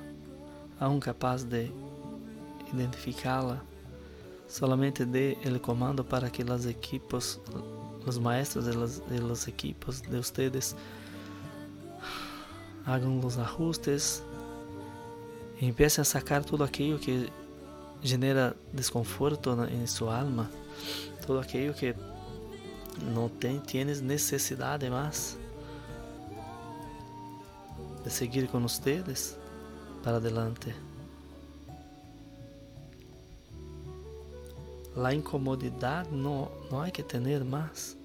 [0.78, 1.72] aún capaz de
[2.74, 3.64] identificá-la.
[4.46, 7.40] Solamente dê o comando para que os equipos,
[8.06, 10.76] os maestros de los, de los equipos de ustedes
[12.86, 14.22] hagam os ajustes.
[15.62, 17.32] E empiecem a sacar tudo aquilo que
[18.04, 20.52] genera desconforto em sua alma,
[21.26, 21.96] tudo aquilo que
[23.14, 25.38] não tem, tienes necessidade mais
[28.10, 29.38] de seguir con ustedes
[30.04, 30.74] para adelante.
[34.96, 37.96] La incomodidad no, no hay que tener más.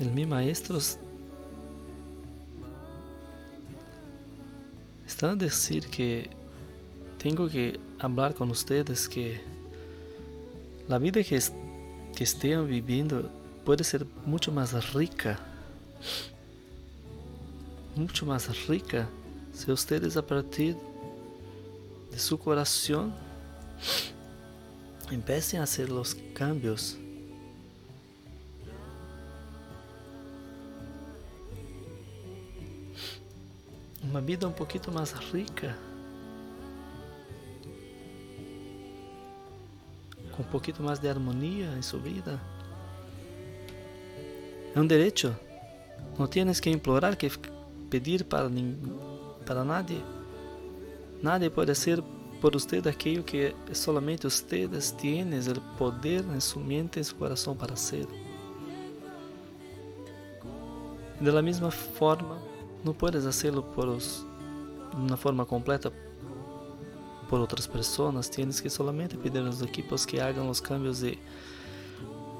[0.00, 0.78] El mi maestro
[5.06, 6.45] está a decir que
[7.28, 9.40] tengo que hablar con ustedes que
[10.86, 11.36] la vida que,
[12.14, 13.28] que estén viviendo
[13.64, 15.36] puede ser mucho más rica,
[17.96, 19.08] mucho más rica
[19.52, 20.76] si ustedes a partir
[22.12, 23.12] de su corazón
[25.10, 26.96] empiecen a hacer los cambios.
[34.00, 35.85] Uma vida um pouquinho mais rica.
[40.38, 42.40] Um pouquinho mais de harmonia em sua vida.
[44.74, 45.34] É um direito.
[46.18, 47.30] Não tienes que implorar, que
[47.90, 48.50] pedir para,
[49.44, 50.02] para nadie.
[51.22, 52.02] Nadie pode ser
[52.40, 57.56] por usted aquilo que solamente ustedes tienen o poder em sua mente, em seu coração
[57.56, 58.06] para ser.
[61.20, 62.38] De la mesma forma,
[62.84, 64.26] não puedes hacerlo por os,
[64.94, 65.90] de uma forma completa
[67.28, 71.18] por outras pessoas, tienes que solamente pedir a los equipos que hagan los cambios y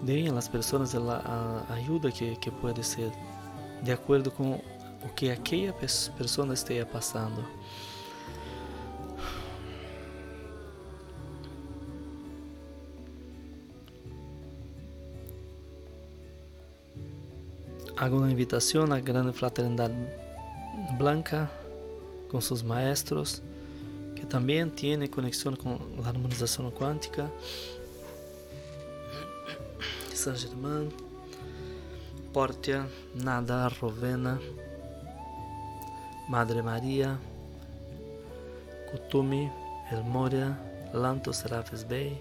[0.03, 3.11] den a las personas la ayuda que, que puede ser
[3.82, 4.61] de acordo com
[5.03, 7.45] o que aquela pessoa esteja passando.
[17.97, 19.95] Hago uma invitação à grande fraternidade
[20.99, 21.51] blanca
[22.28, 23.43] com seus maestros
[24.17, 27.31] que também tem conexão com a harmonização quântica.
[30.12, 30.89] Saint Germain,
[32.33, 34.41] Portia, Nada, Rovena,
[36.29, 37.19] Madre Maria,
[38.91, 39.53] Kutumi,
[39.93, 40.59] El Moria,
[40.93, 42.21] Lanto Serafes Bey,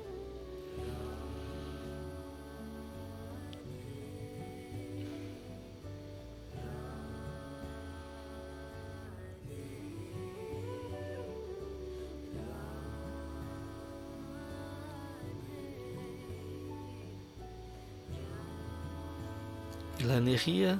[20.17, 20.79] Energía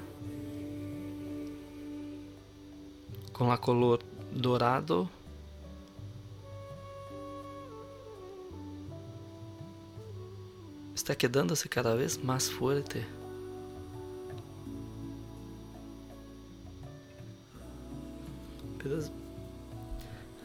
[3.34, 4.00] con la color
[4.34, 5.10] dorado
[10.94, 13.06] está quedándose cada vez fuerte.
[18.82, 19.00] Pero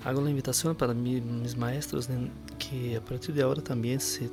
[0.05, 2.09] hago la invitación para mis maestros
[2.59, 4.29] que a partir de ahora también se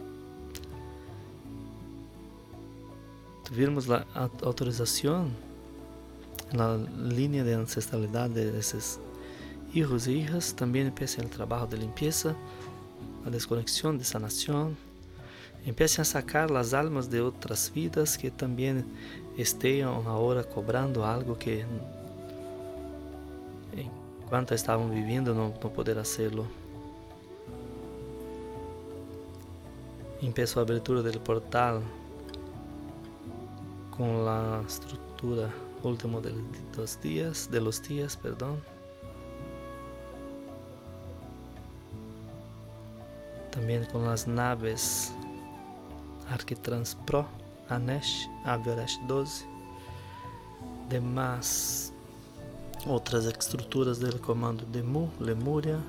[3.47, 4.05] tuviéramos la
[4.43, 5.31] autorización
[6.51, 8.99] en la línea de ancestralidad de esos
[9.73, 12.35] hijos e hijas, también empiece el trabajo de limpieza,
[13.23, 14.75] la desconexión, de sanación,
[15.65, 18.85] empiecem a sacar as almas de outras vidas que também
[19.37, 21.65] estejam agora cobrando algo que
[24.23, 26.47] enquanto estavam vivendo não, não poder hacerlo.
[30.21, 31.83] Empiezo a abertura do portal
[33.97, 35.51] com a estrutura
[35.83, 36.33] último de
[36.77, 38.61] los días, de los días, perdón.
[43.51, 45.11] También con las naves
[46.29, 47.25] Arquitrans Pro,
[47.69, 49.45] Anesh, Aviorest 12,
[50.89, 51.91] demais
[52.85, 55.79] outras estruturas do comando Demu, Lemúria,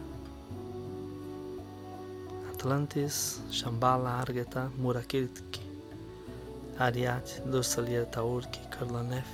[2.51, 5.68] Atlantis, Shambhala, Argeta, Murakirti,
[6.79, 9.27] Ariat, Dorsalia Taurki, Karlanef,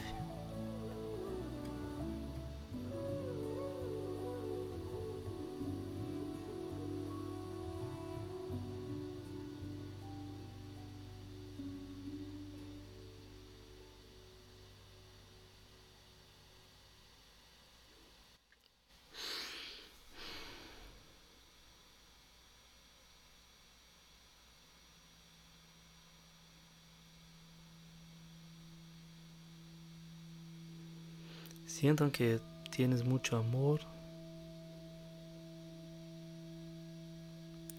[31.85, 33.79] Sientan que tienes mucho amor.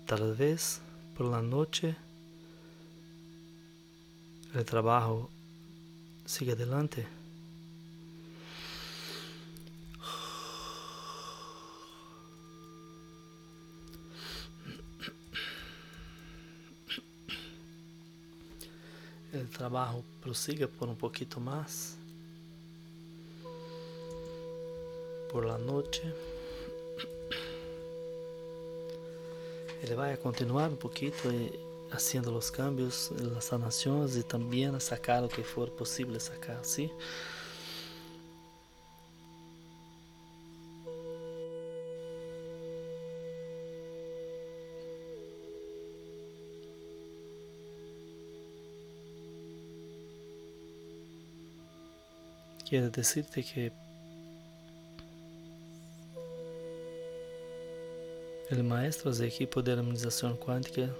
[0.06, 0.80] Tal vez
[1.18, 1.96] por la noche
[4.54, 5.32] el trabajo
[6.24, 7.08] sigue adelante.
[19.34, 21.98] El trabajo prosigue por un poquito más.
[25.36, 26.02] Por la noche.
[29.84, 31.12] Ele vai continuar um pouquinho
[31.92, 36.90] haciendo os cambios, as sanações e também a sacar o que for possível sacar, ¿sí?
[52.70, 53.85] Quero dizer-te que
[58.52, 60.96] El maestro e equipo de harmonização quântica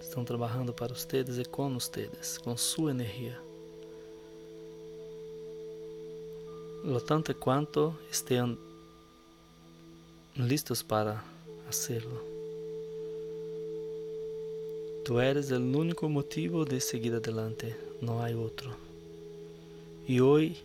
[0.00, 3.38] estão trabalhando para vocês e com vocês, com sua energia.
[6.82, 8.56] Lo tanto quanto estejam
[10.34, 11.22] listos para
[11.68, 12.18] hacerlo.
[15.04, 18.74] Tu eres o único motivo de seguir adelante, não há outro.
[20.08, 20.64] E hoje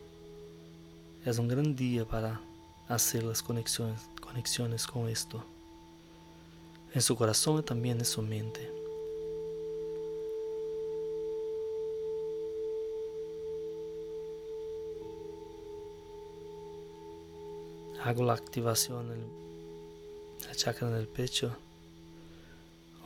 [1.26, 2.39] é um grande dia para
[2.88, 5.55] fazer as conexões, conexões com isto
[6.96, 8.72] en su corazón y también en su mente.
[18.02, 19.46] Hago la activación del
[20.48, 21.56] la chakra del pecho.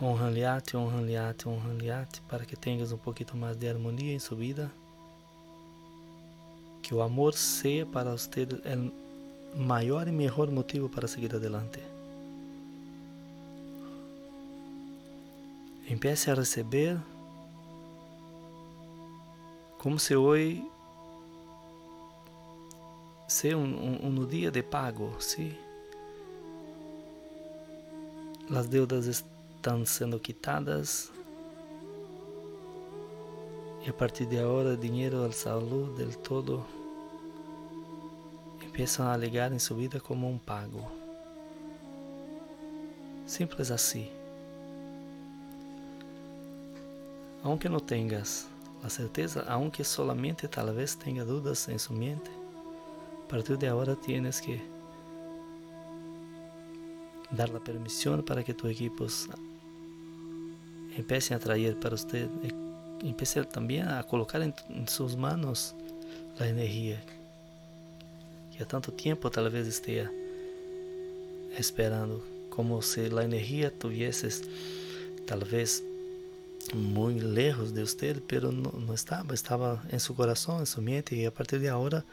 [0.02, 4.72] Honraliate, honraliate, honraliate, para que tengas un poquito más de armonía en su vida.
[6.82, 8.94] Que o amor sea para usted el
[9.58, 11.99] mayor y mejor motivo para seguir adelante.
[15.90, 17.00] Empiece a receber
[19.80, 20.64] como se hoje
[23.28, 25.58] ser um, um, um dia de pago, sim?
[28.56, 31.12] As deudas estão sendo quitadas
[33.84, 36.64] e a partir de agora dinheiro, a saúde, del todo
[38.62, 40.86] empiezam a ligar em sua vida como um pago.
[43.26, 44.19] Simples assim.
[47.44, 48.48] Aunque no tengas
[48.84, 52.30] la certeza, aunque solamente tal vez tenga dudas en su mente,
[53.26, 54.62] a partir de ahora tienes que
[57.32, 59.30] dar la permisión para que tus equipos
[60.96, 62.30] empiecen a traer para usted,
[63.02, 64.54] empiece también a colocar en
[64.88, 65.76] sus manos
[66.40, 67.02] a energia
[68.56, 70.12] que há tanto tempo talvez esteja
[71.58, 74.42] esperando, como se a energia tivesse
[75.26, 75.84] talvez
[76.76, 81.16] muito lejos de você, pero não, não estava, estava em seu coração, em sua mente,
[81.16, 82.06] e a partir de agora,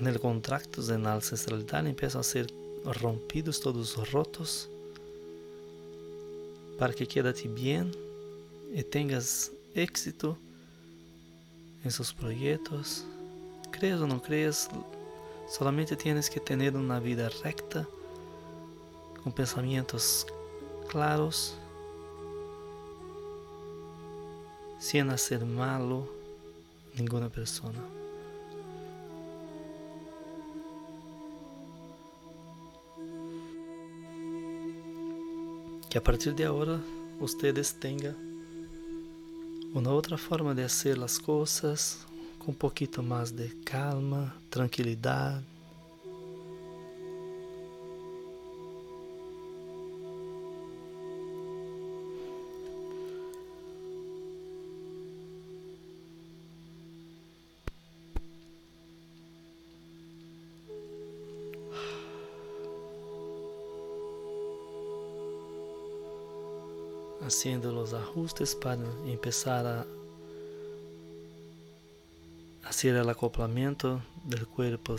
[0.00, 2.46] no contratos, na ancestralidade, começam a ser
[3.00, 4.68] rompidos, todos rotos,
[6.78, 7.90] para que quede bem
[8.72, 10.36] e tenhas éxito
[11.84, 13.04] em seus projetos.
[13.72, 14.68] Creas ou não creas,
[15.48, 17.86] solamente tienes que ter uma vida recta,
[19.22, 20.24] com pensamentos
[20.88, 21.54] claros,
[24.86, 26.08] sem hacer malo
[26.96, 27.72] nenhuma pessoa.
[35.90, 36.80] Que a partir de agora
[37.18, 38.14] vocês tenham
[39.74, 42.06] uma outra forma de fazer as coisas
[42.38, 45.55] com um pouquinho mais de calma, tranquilidade.
[67.26, 69.86] Haciendo los ajustes para empezar a
[72.64, 74.96] hacer el acoplamiento del cuerpo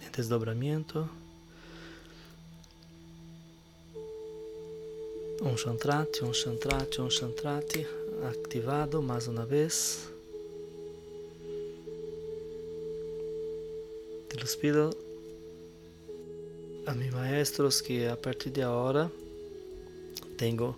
[0.00, 1.08] en desdobramiento.
[5.42, 7.86] Um chantrate, um chantrate, um chantrate
[8.30, 10.08] activado mais uma vez.
[14.28, 14.96] Te los pido
[16.86, 19.10] a mis maestros que a partir de agora
[20.42, 20.74] tenho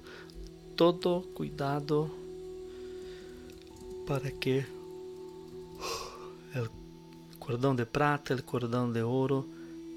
[0.76, 2.10] todo cuidado
[4.06, 4.62] para que
[6.54, 9.48] o cordão de prata, o cordão de ouro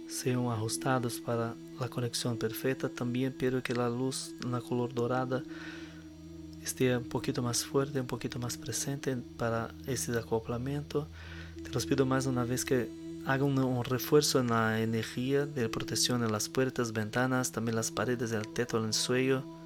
[0.07, 2.87] sejam ajustados para a conexão perfeita.
[2.87, 5.43] Também quero que a luz na color dorada
[6.63, 11.05] esteja um pouquinho mais forte, um pouquinho mais presente para esse acoplamento.
[11.61, 12.87] Te los pido mais uma vez que
[13.25, 18.31] hagan un refuerzo en la energía de protección en las puertas, ventanas, también las paredes,
[18.31, 19.56] el teto, el suelo.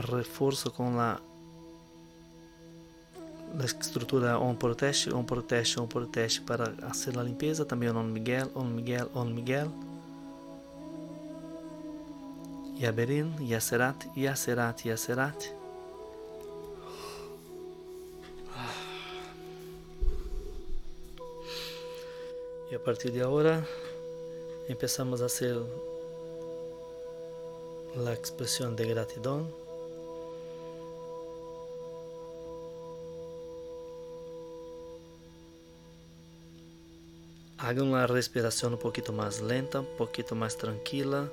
[0.00, 1.20] Reforço com a,
[3.58, 7.64] a estrutura on protege, on protege, on protege para fazer a limpeza.
[7.64, 9.70] Também on Miguel, on Miguel, on Miguel.
[12.78, 15.60] Yaberin, Yacerat, Yacerat, Yacerat.
[22.70, 23.66] E a partir de agora,
[24.68, 25.60] empezamos a hacer
[27.96, 29.59] la expresión de gratidão.
[37.70, 41.30] Haga uma respiração um pouquinho mais lenta, um pouquinho mais tranquila.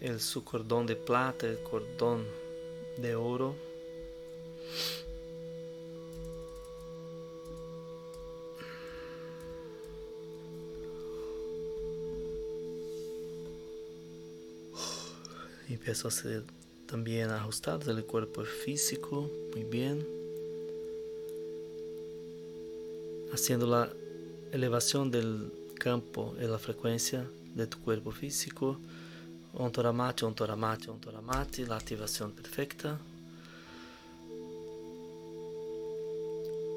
[0.00, 2.26] el su cordón de plata, el cordón
[2.96, 3.69] de oro.
[15.80, 16.44] Empezó a ser
[16.84, 20.06] también ajustado el cuerpo físico, muy bien.
[23.32, 23.90] Haciendo la
[24.52, 28.78] elevación del campo y la frecuencia de tu cuerpo físico.
[29.54, 33.00] Ontoramate, ontoramate, ontoramate, la ativación perfecta.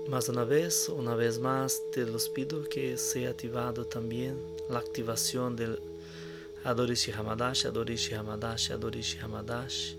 [0.10, 4.38] Más una vez, una vez más, te los pido que sea activado también
[4.70, 5.78] la activación del
[6.66, 9.96] Adorishi Hamadash, Adorishi Hamadash, Adorishi Hamadash,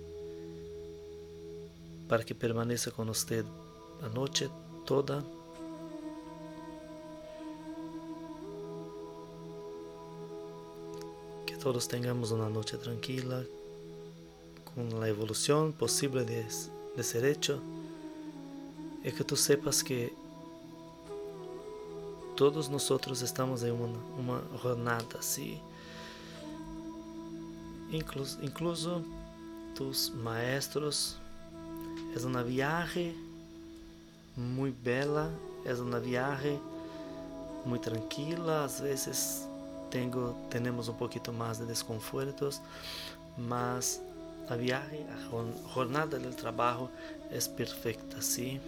[2.08, 3.44] para que permaneça con usted
[4.02, 4.48] a noche
[4.86, 5.22] toda.
[11.62, 13.42] Todos tengamos una noche tranquila,
[14.74, 16.44] con la evolución posible de,
[16.94, 17.58] de ser hecho,
[19.02, 20.12] y que tú sepas que
[22.36, 25.58] todos nosotros estamos en una, una jornada así.
[27.94, 29.02] Incluso, incluso
[29.74, 31.16] tus maestros.
[32.14, 33.14] Es una viaje
[34.36, 35.30] muy bela,
[35.64, 36.58] es una viaje
[37.64, 39.46] muy tranquila, às vezes
[39.90, 42.60] tengo, un poquito más de desconfortos,
[43.36, 44.00] mas
[44.48, 46.90] a viaje, a jornada del trabajo
[47.30, 48.60] es perfecta, ¿sí?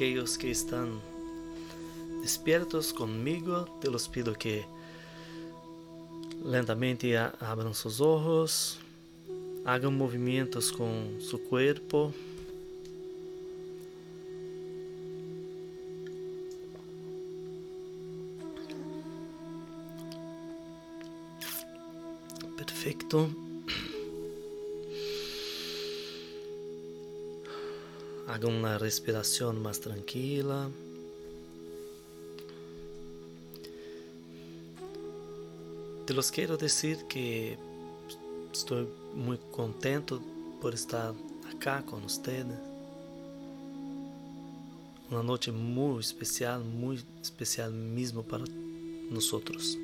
[0.00, 0.98] aquellos que están
[2.22, 4.64] despiertos conmigo, te los pido que
[6.44, 8.78] lentamente abran sus ojos,
[9.64, 12.12] hagan movimientos con su cuerpo.
[22.56, 23.28] Perfecto.
[28.26, 30.70] Hagan una respiración más tranquila.
[36.10, 37.56] Te los quiero decir que
[38.52, 40.20] estoy muy contento
[40.60, 41.14] por estar
[41.54, 42.58] acá con ustedes.
[45.08, 48.42] Una noche muy especial, muy especial mismo para
[49.08, 49.78] nosotros.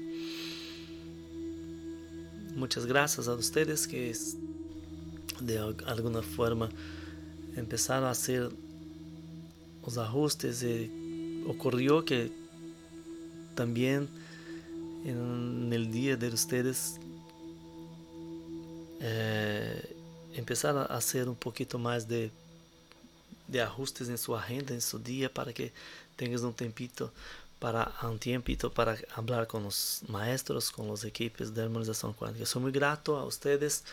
[2.57, 4.13] Muchas gracias a ustedes que
[5.43, 6.69] de alguna forma
[7.55, 8.51] empezaron a hacer
[9.85, 12.33] los ajustes y ocurrió que
[13.55, 14.09] también
[15.07, 16.97] en el día de ustedes
[19.01, 19.97] eh,
[20.35, 22.31] empezar a hacer un poquito más de,
[23.47, 25.73] de ajustes en su agenda, en su día, para que
[26.17, 27.13] tengas un tempito
[27.59, 32.45] para un tiempito para hablar con los maestros, con los equipos de armonización cuántica.
[32.45, 33.85] Soy muy grato a ustedes.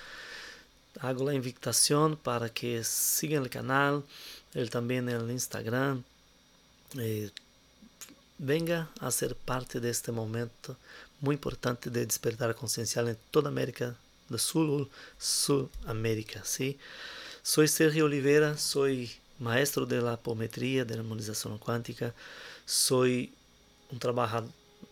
[1.00, 4.04] Hago la invitación para que sigan el canal,
[4.54, 6.04] él también el Instagram.
[6.98, 7.32] Eh,
[8.44, 10.76] venga a ser parte de este momento
[11.22, 13.96] muy importante de despertar conciencial en toda América
[14.30, 16.42] do Sul, Sudamérica.
[16.44, 16.78] ¿sí?
[17.42, 20.18] Soy Sergio Oliveira, soy maestro de la
[20.86, 22.14] de la armonización cuántica.
[22.66, 23.34] Soy
[23.92, 24.00] un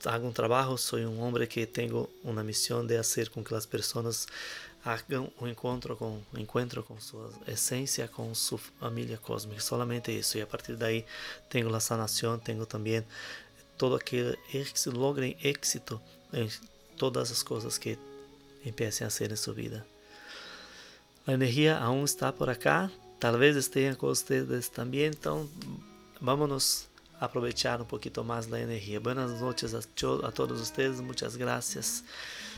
[0.05, 3.67] hago un trabajo, soy un hombre que tengo una misión de hacer con que las
[4.83, 7.17] personas hagan un encuentro con, un encuentro con su
[7.47, 10.37] esencia, con su familia cósmica, solamente eso.
[10.37, 11.05] Y a partir de ahí
[11.49, 13.05] tengo la sanación, tengo también
[13.77, 16.01] todo aquel éxito, logren éxito
[16.33, 16.49] en
[16.97, 17.97] todas las cosas que
[18.63, 19.85] empiecem a ser em sua vida.
[21.25, 25.47] A energia aún está por acá, talvez esteja com vocês também, então
[26.19, 26.87] vamos
[27.21, 28.99] aproveitar um pouquinho mais da energia.
[28.99, 29.79] Buenas noches a,
[30.27, 32.03] a todos vocês, muitas graças.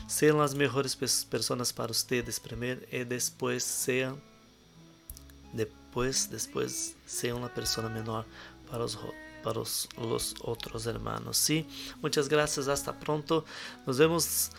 [0.08, 4.18] Sejam as melhores pessoas para vocês primeiro e depois sejam
[5.52, 8.24] depois depois sejam uma pessoa menor
[8.70, 8.98] para os
[9.42, 11.36] para os, os outros hermanos.
[11.36, 11.66] Sim,
[12.00, 12.66] muitas graças.
[12.66, 13.44] Hasta pronto.
[13.86, 14.50] Nos vemos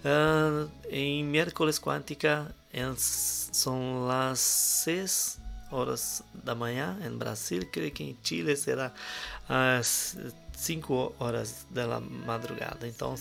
[0.00, 5.39] Uh, em miércoles quântica em, são as 6
[5.70, 8.92] horas da manhã em Brasil, creio que em Chile será
[9.48, 10.16] às
[10.56, 12.86] 5 horas da madrugada.
[12.86, 13.14] Então,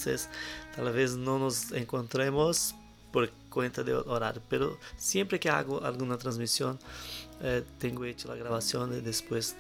[0.76, 2.76] talvez não nos encontremos
[3.12, 6.78] por conta do horário, mas sempre que hago alguma transmissão,
[7.42, 9.56] eh, tenho hecho a gravação e depois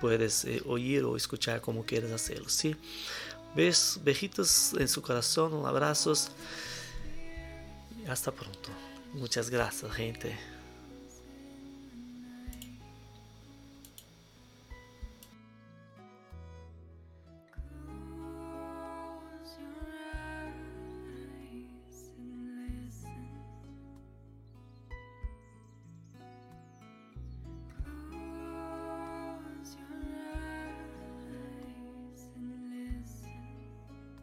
[0.00, 2.76] puedes eh, oír ou escuchar como quieras hacerlo, ¿sí?
[3.54, 6.30] Besos, bejitos en su corazón, abrazos.
[8.06, 8.70] Hasta pronto.
[9.14, 10.55] Muchas gracias, gente.